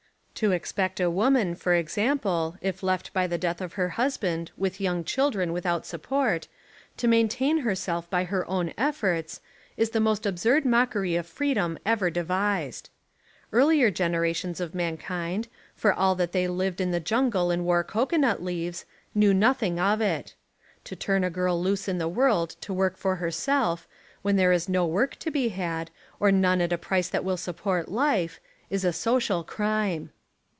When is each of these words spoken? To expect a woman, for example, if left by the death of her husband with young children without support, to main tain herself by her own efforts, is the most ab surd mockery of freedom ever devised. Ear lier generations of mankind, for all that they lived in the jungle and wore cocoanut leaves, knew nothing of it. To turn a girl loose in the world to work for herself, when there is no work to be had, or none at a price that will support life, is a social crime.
To 0.35 0.53
expect 0.53 0.99
a 0.99 1.07
woman, 1.07 1.53
for 1.53 1.75
example, 1.75 2.57
if 2.61 2.81
left 2.81 3.13
by 3.13 3.27
the 3.27 3.37
death 3.37 3.61
of 3.61 3.73
her 3.73 3.89
husband 3.89 4.49
with 4.57 4.81
young 4.81 5.03
children 5.03 5.53
without 5.53 5.85
support, 5.85 6.47
to 6.97 7.07
main 7.07 7.27
tain 7.27 7.59
herself 7.59 8.09
by 8.09 8.23
her 8.23 8.43
own 8.49 8.73
efforts, 8.75 9.39
is 9.77 9.91
the 9.91 9.99
most 9.99 10.25
ab 10.25 10.39
surd 10.39 10.65
mockery 10.65 11.15
of 11.15 11.27
freedom 11.27 11.77
ever 11.85 12.09
devised. 12.09 12.89
Ear 13.53 13.65
lier 13.65 13.91
generations 13.91 14.59
of 14.59 14.73
mankind, 14.73 15.47
for 15.75 15.93
all 15.93 16.15
that 16.15 16.31
they 16.31 16.47
lived 16.47 16.81
in 16.81 16.89
the 16.89 16.99
jungle 16.99 17.51
and 17.51 17.63
wore 17.63 17.83
cocoanut 17.83 18.41
leaves, 18.41 18.83
knew 19.13 19.35
nothing 19.35 19.79
of 19.79 20.01
it. 20.01 20.33
To 20.85 20.95
turn 20.95 21.23
a 21.23 21.29
girl 21.29 21.61
loose 21.61 21.87
in 21.87 21.99
the 21.99 22.07
world 22.07 22.55
to 22.61 22.73
work 22.73 22.97
for 22.97 23.17
herself, 23.17 23.87
when 24.23 24.37
there 24.37 24.53
is 24.53 24.67
no 24.67 24.87
work 24.87 25.17
to 25.17 25.29
be 25.29 25.49
had, 25.49 25.91
or 26.19 26.31
none 26.31 26.61
at 26.61 26.73
a 26.73 26.79
price 26.79 27.09
that 27.09 27.23
will 27.23 27.37
support 27.37 27.89
life, 27.89 28.39
is 28.71 28.83
a 28.83 28.91
social 28.91 29.43
crime. 29.43 30.09